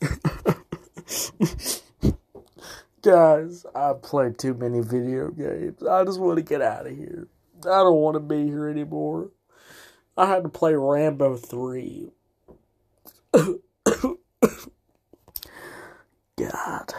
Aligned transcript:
Guys, 3.02 3.66
I 3.74 3.94
played 3.94 4.38
too 4.38 4.54
many 4.54 4.80
video 4.80 5.30
games. 5.30 5.82
I 5.82 6.04
just 6.04 6.20
want 6.20 6.36
to 6.36 6.42
get 6.42 6.62
out 6.62 6.86
of 6.86 6.96
here. 6.96 7.26
I 7.64 7.82
don't 7.82 7.96
want 7.96 8.14
to 8.14 8.20
be 8.20 8.46
here 8.46 8.68
anymore. 8.68 9.30
I 10.16 10.26
had 10.26 10.42
to 10.42 10.48
play 10.48 10.74
Rambo 10.74 11.36
3. 11.36 12.10
God. 16.36 16.94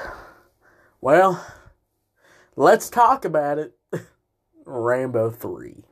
Well, 1.02 1.46
let's 2.56 2.90
talk 2.90 3.26
about 3.26 3.60
it. 3.60 3.78
Rambo 4.66 5.30
3. 5.30 5.84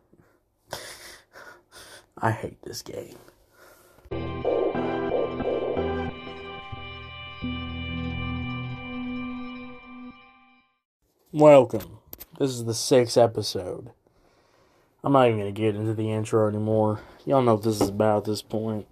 I 2.18 2.32
hate 2.32 2.62
this 2.64 2.82
game. 2.82 3.18
Welcome. 11.32 12.00
This 12.40 12.50
is 12.50 12.66
the 12.66 12.74
sixth 12.74 13.16
episode. 13.16 13.92
I'm 15.04 15.14
not 15.14 15.28
even 15.28 15.42
going 15.42 15.54
to 15.54 15.62
get 15.62 15.76
into 15.76 15.94
the 15.94 16.12
intro 16.12 16.48
anymore. 16.48 17.02
Y'all 17.24 17.44
know 17.44 17.54
what 17.54 17.64
this 17.64 17.80
is 17.80 17.90
about 17.90 18.18
at 18.18 18.24
this 18.24 18.42
point. 18.42 18.88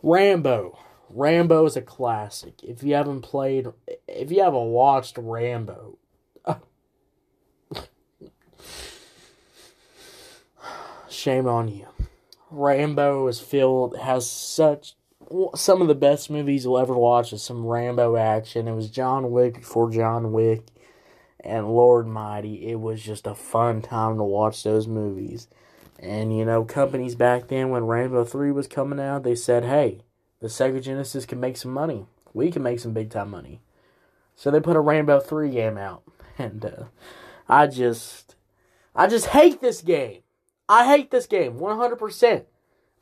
Rambo. 0.00 0.78
Rambo 1.10 1.66
is 1.66 1.76
a 1.76 1.82
classic. 1.82 2.62
If 2.62 2.84
you 2.84 2.94
haven't 2.94 3.22
played, 3.22 3.66
if 4.06 4.30
you 4.30 4.44
haven't 4.44 4.66
watched 4.66 5.18
Rambo, 5.18 5.98
shame 11.10 11.48
on 11.48 11.66
you. 11.66 11.88
Rambo 12.48 13.26
is 13.26 13.40
filled, 13.40 13.98
has 13.98 14.30
such, 14.30 14.94
some 15.56 15.82
of 15.82 15.88
the 15.88 15.96
best 15.96 16.30
movies 16.30 16.62
you'll 16.62 16.78
ever 16.78 16.94
watch 16.94 17.32
is 17.32 17.42
some 17.42 17.66
Rambo 17.66 18.14
action. 18.14 18.68
It 18.68 18.74
was 18.76 18.88
John 18.88 19.32
Wick 19.32 19.54
before 19.54 19.90
John 19.90 20.30
Wick 20.30 20.68
and 21.44 21.68
Lord 21.68 22.06
Mighty, 22.06 22.66
it 22.70 22.80
was 22.80 23.02
just 23.02 23.26
a 23.26 23.34
fun 23.34 23.82
time 23.82 24.16
to 24.16 24.24
watch 24.24 24.62
those 24.62 24.88
movies. 24.88 25.46
And 25.98 26.36
you 26.36 26.44
know, 26.44 26.64
companies 26.64 27.14
back 27.14 27.48
then 27.48 27.68
when 27.68 27.84
Rambo 27.84 28.24
3 28.24 28.50
was 28.50 28.66
coming 28.66 28.98
out, 28.98 29.22
they 29.22 29.34
said, 29.34 29.64
hey, 29.64 30.00
the 30.40 30.48
Sega 30.48 30.82
Genesis 30.82 31.26
can 31.26 31.38
make 31.38 31.56
some 31.56 31.72
money. 31.72 32.06
We 32.32 32.50
can 32.50 32.62
make 32.62 32.80
some 32.80 32.92
big 32.92 33.10
time 33.10 33.30
money. 33.30 33.60
So 34.34 34.50
they 34.50 34.60
put 34.60 34.76
a 34.76 34.80
Rambo 34.80 35.20
3 35.20 35.50
game 35.50 35.78
out. 35.78 36.02
And 36.36 36.64
uh, 36.64 36.84
I 37.48 37.68
just, 37.68 38.34
I 38.92 39.06
just 39.06 39.26
hate 39.26 39.60
this 39.60 39.82
game. 39.82 40.22
I 40.68 40.84
hate 40.84 41.12
this 41.12 41.28
game 41.28 41.60
100%. 41.60 42.42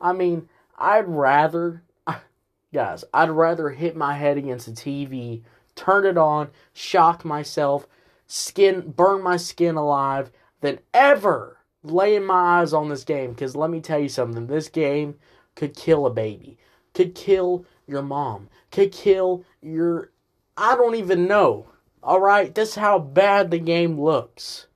I 0.02 0.12
mean, 0.12 0.50
I'd 0.78 1.08
rather, 1.08 1.82
guys, 2.74 3.04
I'd 3.14 3.30
rather 3.30 3.70
hit 3.70 3.96
my 3.96 4.18
head 4.18 4.36
against 4.36 4.66
the 4.66 4.72
TV, 4.72 5.44
turn 5.74 6.04
it 6.04 6.18
on, 6.18 6.50
shock 6.74 7.24
myself, 7.24 7.86
skin 8.26 8.92
burn 8.94 9.22
my 9.22 9.36
skin 9.36 9.76
alive 9.76 10.30
than 10.60 10.78
ever 10.94 11.58
laying 11.82 12.24
my 12.24 12.60
eyes 12.60 12.72
on 12.72 12.88
this 12.88 13.04
game. 13.04 13.30
Because 13.30 13.56
let 13.56 13.70
me 13.70 13.80
tell 13.80 13.98
you 13.98 14.08
something 14.08 14.46
this 14.46 14.68
game 14.68 15.16
could 15.54 15.76
kill 15.76 16.06
a 16.06 16.10
baby 16.10 16.58
could 16.94 17.14
kill 17.14 17.64
your 17.86 18.02
mom 18.02 18.48
could 18.70 18.92
kill 18.92 19.44
your 19.60 20.10
i 20.56 20.74
don't 20.74 20.94
even 20.94 21.26
know 21.26 21.66
all 22.02 22.20
right 22.20 22.54
this 22.54 22.70
is 22.70 22.74
how 22.76 22.98
bad 22.98 23.50
the 23.50 23.58
game 23.58 24.00
looks. 24.00 24.66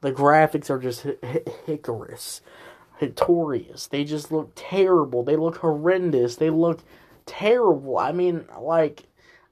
The 0.00 0.12
graphics 0.12 0.70
are 0.70 0.78
just 0.78 1.06
hicarous 1.66 2.40
hitorious. 2.98 3.86
They 3.86 4.02
just 4.02 4.32
look 4.32 4.50
terrible. 4.56 5.22
They 5.22 5.36
look 5.36 5.58
horrendous. 5.58 6.36
They 6.36 6.50
look 6.50 6.80
terrible. 7.26 7.98
I 7.98 8.12
mean 8.12 8.44
like 8.58 9.04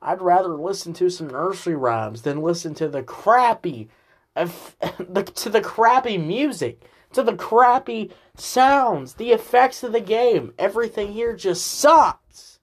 I'd 0.06 0.22
rather 0.22 0.55
listen 0.55 0.93
to 0.94 1.11
some 1.11 1.27
nursery 1.27 1.75
rhymes 1.75 2.22
than 2.22 2.41
listen 2.41 2.75
to 2.75 2.87
the 2.87 3.03
crappy, 3.03 3.89
to 4.37 5.50
the 5.50 5.61
crappy 5.61 6.17
music, 6.17 6.84
to 7.12 7.25
the 7.25 7.34
crappy 7.34 8.12
sounds, 8.37 9.15
the 9.15 9.33
effects 9.33 9.83
of 9.83 9.91
the 9.91 10.00
game. 10.00 10.55
Everything 10.61 11.12
here 11.12 11.34
just 11.34 11.66
sucks. 11.66 12.61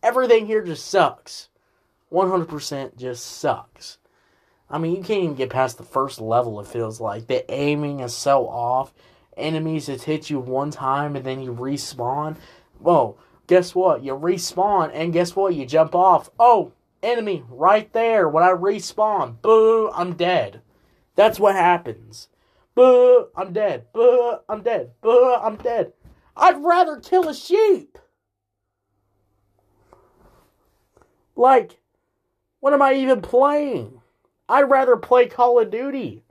Everything 0.00 0.46
here 0.46 0.62
just 0.62 0.86
sucks. 0.86 1.48
100% 2.12 2.96
just 2.96 3.26
sucks. 3.26 3.98
I 4.70 4.78
mean, 4.78 4.94
you 4.94 5.02
can't 5.02 5.24
even 5.24 5.34
get 5.34 5.50
past 5.50 5.76
the 5.76 5.82
first 5.82 6.20
level, 6.20 6.60
it 6.60 6.68
feels 6.68 7.00
like. 7.00 7.26
The 7.26 7.50
aiming 7.52 7.98
is 7.98 8.14
so 8.14 8.48
off. 8.48 8.94
Enemies 9.36 9.86
that 9.86 10.02
hit 10.02 10.30
you 10.30 10.38
one 10.38 10.70
time 10.70 11.16
and 11.16 11.26
then 11.26 11.42
you 11.42 11.52
respawn. 11.52 12.36
Whoa 12.78 13.18
guess 13.50 13.74
what? 13.74 14.04
You 14.04 14.12
respawn, 14.12 14.92
and 14.94 15.12
guess 15.12 15.34
what? 15.34 15.56
You 15.56 15.66
jump 15.66 15.92
off. 15.92 16.30
Oh, 16.38 16.70
enemy 17.02 17.42
right 17.48 17.92
there. 17.92 18.28
When 18.28 18.44
I 18.44 18.50
respawn, 18.50 19.42
boo, 19.42 19.90
I'm 19.92 20.12
dead. 20.12 20.62
That's 21.16 21.40
what 21.40 21.56
happens. 21.56 22.28
Boo, 22.76 23.26
I'm 23.34 23.52
dead. 23.52 23.92
Boo, 23.92 24.36
I'm 24.48 24.62
dead. 24.62 24.92
Boo, 25.00 25.34
I'm 25.34 25.56
dead. 25.56 25.92
I'd 26.36 26.62
rather 26.62 27.00
kill 27.00 27.28
a 27.28 27.34
sheep. 27.34 27.98
Like, 31.34 31.80
what 32.60 32.72
am 32.72 32.82
I 32.82 32.94
even 32.94 33.20
playing? 33.20 34.00
I'd 34.48 34.70
rather 34.70 34.96
play 34.96 35.26
Call 35.26 35.58
of 35.58 35.72
Duty 35.72 36.22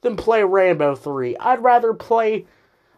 than 0.00 0.16
play 0.16 0.42
Rambo 0.42 0.94
3. 0.94 1.36
I'd 1.36 1.62
rather 1.62 1.92
play 1.92 2.46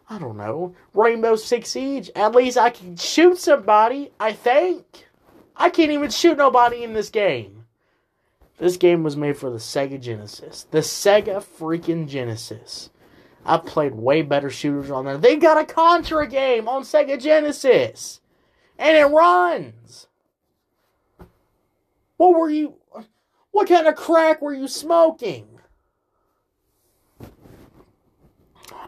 I 0.09 0.17
don't 0.17 0.37
know, 0.37 0.75
Rainbow 0.93 1.35
Six 1.35 1.69
Siege. 1.69 2.09
At 2.15 2.33
least 2.33 2.57
I 2.57 2.71
can 2.71 2.95
shoot 2.95 3.37
somebody, 3.37 4.11
I 4.19 4.33
think. 4.33 5.07
I 5.55 5.69
can't 5.69 5.91
even 5.91 6.09
shoot 6.09 6.37
nobody 6.37 6.83
in 6.83 6.93
this 6.93 7.09
game. 7.09 7.65
This 8.57 8.75
game 8.75 9.03
was 9.03 9.15
made 9.15 9.37
for 9.37 9.49
the 9.49 9.57
Sega 9.57 10.01
Genesis. 10.01 10.65
The 10.71 10.79
Sega 10.79 11.43
freaking 11.43 12.07
Genesis. 12.07 12.89
I've 13.45 13.65
played 13.65 13.93
way 13.93 14.21
better 14.21 14.49
shooters 14.49 14.91
on 14.91 15.05
there. 15.05 15.17
They 15.17 15.35
got 15.37 15.57
a 15.57 15.65
Contra 15.65 16.27
game 16.27 16.67
on 16.67 16.83
Sega 16.83 17.21
Genesis. 17.21 18.19
And 18.77 18.97
it 18.97 19.05
runs. 19.05 20.07
What 22.17 22.37
were 22.37 22.49
you. 22.49 22.75
What 23.51 23.69
kind 23.69 23.87
of 23.87 23.95
crack 23.95 24.41
were 24.41 24.53
you 24.53 24.67
smoking? 24.67 25.47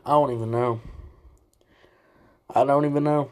I 0.05 0.09
don't 0.09 0.33
even 0.33 0.51
know. 0.51 0.81
I 2.53 2.63
don't 2.65 2.85
even 2.85 3.03
know. 3.03 3.29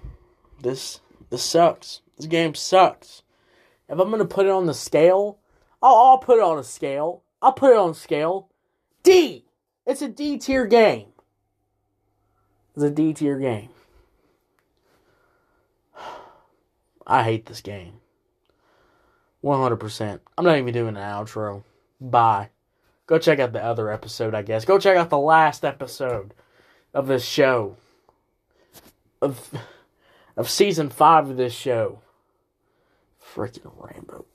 This 0.62 1.02
this 1.30 1.44
sucks. 1.44 2.02
This 2.18 2.28
game 2.28 2.56
sucks. 2.56 3.24
if 3.88 4.00
I'm 4.00 4.10
gonna 4.10 4.26
put 4.26 4.46
it 4.46 4.52
on 4.52 4.66
the 4.66 4.74
scale, 4.74 5.40
I'll, 5.82 5.96
I'll 5.96 6.18
put 6.18 6.38
it 6.38 6.44
on 6.44 6.58
a 6.58 6.64
scale. 6.64 7.24
I'll 7.42 7.54
put 7.54 7.72
it 7.72 7.78
on 7.78 7.94
scale. 7.94 8.50
D. 9.04 9.46
It's 9.86 10.02
a 10.02 10.08
D 10.08 10.38
tier 10.38 10.66
game. 10.66 11.08
It's 12.76 12.84
a 12.84 12.90
D 12.90 13.14
tier 13.14 13.40
game. 13.40 13.70
I 17.08 17.24
hate 17.24 17.46
this 17.46 17.62
game. 17.62 17.94
100%. 19.44 20.20
I'm 20.38 20.46
not 20.46 20.58
even 20.58 20.74
doing 20.74 20.96
an 20.98 21.02
outro. 21.02 21.64
Bye. 22.02 22.50
Go 23.08 23.18
check 23.18 23.40
out 23.40 23.54
the 23.54 23.64
other 23.64 23.90
episode, 23.90 24.36
I 24.36 24.42
guess. 24.42 24.66
Go 24.66 24.78
check 24.78 24.98
out 24.98 25.10
the 25.10 25.18
last 25.18 25.66
episode 25.66 26.34
of 26.94 27.08
this 27.08 27.26
show. 27.26 27.78
Of 29.22 29.54
of 30.38 30.50
season 30.50 30.90
5 30.90 31.32
of 31.32 31.38
this 31.38 31.54
show. 31.54 32.00
Freaking 33.22 33.72
Rambo. 33.78 34.26